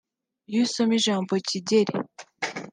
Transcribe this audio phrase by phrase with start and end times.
[0.49, 1.95] Iyo usoma ijambo Kigeli